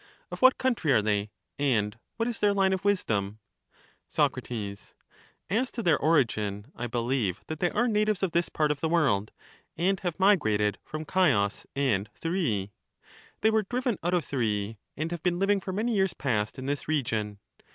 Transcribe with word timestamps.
Of 0.31 0.41
what 0.41 0.57
country 0.57 0.91
are 0.93 1.01
they, 1.03 1.29
and 1.59 1.99
what 2.17 2.27
is 2.27 2.39
their 2.39 2.55
line 2.55 2.73
of 2.73 2.83
wisdom? 2.83 3.37
Soc, 4.09 4.35
As 4.51 5.71
to 5.73 5.83
their 5.83 5.99
origin, 5.99 6.71
I 6.75 6.87
believe 6.87 7.43
that 7.45 7.59
they 7.59 7.69
are 7.69 7.87
na 7.87 8.03
tives 8.05 8.23
of 8.23 8.31
this 8.31 8.49
part 8.49 8.71
of 8.71 8.79
the 8.81 8.89
world, 8.89 9.31
and 9.77 9.99
have 9.99 10.19
migrated 10.19 10.79
222 10.85 11.19
EUTHYDEMUS 11.19 11.61
from 11.61 11.65
Chios 11.69 11.71
and 11.75 12.09
Thurii; 12.19 12.71
they 13.41 13.51
were 13.51 13.61
driven 13.61 13.99
out 14.01 14.15
of 14.15 14.25
Thurii, 14.25 14.77
and 14.97 15.11
have 15.11 15.21
been 15.21 15.37
living 15.37 15.59
for 15.61 15.71
many 15.71 15.93
years 15.93 16.15
past 16.15 16.57
in 16.57 16.65
this 16.65 16.87
region. 16.87 17.37